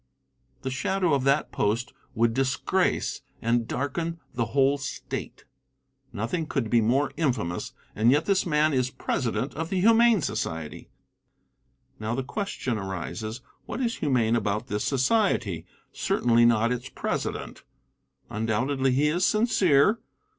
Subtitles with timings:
[0.63, 5.45] The shadow of that post would disgrace and darken the whole State.
[6.11, 10.89] Nothing could be more infamous, and yet this man is president of the Humane Society.
[11.99, 15.67] Now, the question arises, what is humane about this society?
[15.93, 17.61] Certainly not its president.
[18.27, 19.99] Undoubtedly he is sincere.